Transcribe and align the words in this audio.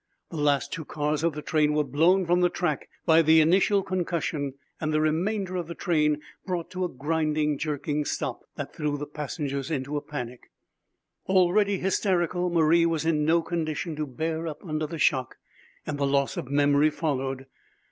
The 0.31 0.37
last 0.37 0.73
two 0.73 0.83
cars 0.83 1.23
of 1.23 1.33
the 1.33 1.43
train 1.43 1.73
were 1.75 1.83
blown 1.83 2.25
from 2.25 2.41
the 2.41 2.49
track 2.49 2.89
by 3.05 3.21
the 3.21 3.39
initial 3.39 3.83
concussion, 3.83 4.55
and 4.79 4.91
the 4.91 4.99
remainder 4.99 5.55
of 5.57 5.67
the 5.67 5.75
train 5.75 6.21
brought 6.43 6.71
to 6.71 6.83
a 6.83 6.89
grinding, 6.89 7.59
jerking 7.59 8.05
stop 8.05 8.41
that 8.55 8.75
threw 8.75 8.97
the 8.97 9.05
passengers 9.05 9.69
into 9.69 9.97
a 9.97 10.01
panic. 10.01 10.49
Already 11.29 11.77
hysterical, 11.77 12.49
Marie 12.49 12.87
was 12.87 13.05
in 13.05 13.25
no 13.25 13.43
condition 13.43 13.95
to 13.95 14.07
bear 14.07 14.47
up 14.47 14.65
under 14.65 14.87
the 14.87 14.97
shock, 14.97 15.35
and 15.85 15.99
the 15.99 16.07
loss 16.07 16.35
of 16.35 16.49
memory 16.49 16.89
followed. 16.89 17.45